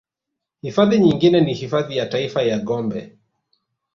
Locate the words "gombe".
2.59-3.17